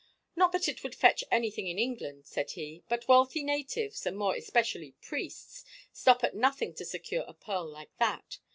"Not 0.35 0.51
that 0.53 0.67
it 0.67 0.81
would 0.81 0.95
fetch 0.95 1.23
anything 1.29 1.67
in 1.67 1.77
England," 1.77 2.25
said 2.25 2.49
he; 2.49 2.83
"but 2.89 3.07
wealthy 3.07 3.43
natives 3.43 4.03
and 4.07 4.17
more 4.17 4.33
especially 4.33 4.93
priests 4.99 5.63
stop 5.93 6.23
at 6.23 6.33
nothing 6.35 6.73
to 6.73 6.85
secure 6.85 7.23
a 7.27 7.35
pearl 7.35 7.67
like 7.69 7.95
that. 7.99 8.39